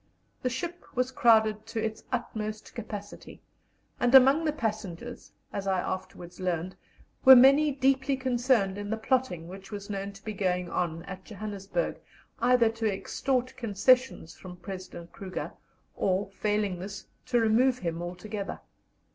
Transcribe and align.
The 0.41 0.49
ship 0.49 0.83
was 0.95 1.11
crowded 1.11 1.67
to 1.67 1.79
its 1.79 2.03
utmost 2.11 2.73
capacity, 2.73 3.39
and 3.99 4.15
among 4.15 4.45
the 4.45 4.51
passengers, 4.51 5.31
as 5.53 5.67
I 5.67 5.79
afterwards 5.79 6.39
learned, 6.39 6.75
were 7.23 7.35
many 7.35 7.71
deeply 7.71 8.17
concerned 8.17 8.79
in 8.79 8.89
the 8.89 8.97
plotting 8.97 9.47
which 9.47 9.71
was 9.71 9.91
known 9.91 10.11
to 10.13 10.25
be 10.25 10.33
going 10.33 10.71
on 10.71 11.03
at 11.03 11.23
Johannesburg, 11.23 11.99
either 12.39 12.69
to 12.69 12.91
extort 12.91 13.55
concessions 13.55 14.33
from 14.33 14.57
President 14.57 15.11
Kruger, 15.11 15.51
or, 15.95 16.31
failing 16.31 16.79
this, 16.79 17.05
to 17.27 17.39
remove 17.39 17.77
him 17.77 18.01
altogether. 18.01 18.59